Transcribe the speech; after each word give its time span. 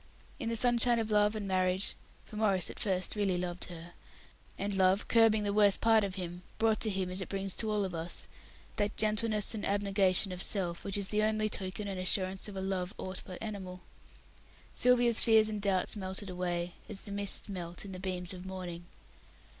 In 0.39 0.49
the 0.49 0.55
sunshine 0.55 0.97
of 0.97 1.11
Love 1.11 1.35
and 1.35 1.47
Marriage 1.47 1.93
for 2.25 2.35
Maurice 2.35 2.71
at 2.71 2.79
first 2.79 3.15
really 3.15 3.37
loved 3.37 3.65
her; 3.65 3.93
and 4.57 4.73
love, 4.75 5.07
curbing 5.07 5.43
the 5.43 5.53
worst 5.53 5.79
part 5.79 6.03
of 6.03 6.15
him, 6.15 6.41
brought 6.57 6.79
to 6.79 6.89
him, 6.89 7.11
as 7.11 7.21
it 7.21 7.29
brings 7.29 7.55
to 7.57 7.69
all 7.69 7.85
of 7.85 7.93
us, 7.93 8.27
that 8.77 8.97
gentleness 8.97 9.53
and 9.53 9.63
abnegation 9.63 10.31
of 10.31 10.41
self 10.41 10.83
which 10.83 10.97
is 10.97 11.09
the 11.09 11.21
only 11.21 11.49
token 11.49 11.87
and 11.87 11.99
assurance 11.99 12.47
of 12.47 12.55
a 12.55 12.61
love 12.61 12.95
aught 12.97 13.21
but 13.27 13.37
animal 13.43 13.81
Sylvia's 14.73 15.19
fears 15.19 15.49
and 15.49 15.61
doubts 15.61 15.95
melted 15.95 16.31
away, 16.31 16.73
as 16.89 17.01
the 17.01 17.11
mists 17.11 17.47
melt 17.47 17.85
in 17.85 17.91
the 17.91 17.99
beams 17.99 18.33
of 18.33 18.43
morning. 18.43 18.87